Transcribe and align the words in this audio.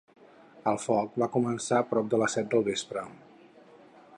El 0.71 0.79
foc 0.85 1.19
va 1.23 1.27
començar 1.35 1.81
prop 1.91 2.09
de 2.15 2.21
les 2.23 2.39
set 2.39 2.51
del 2.55 2.65
vespre. 2.71 3.05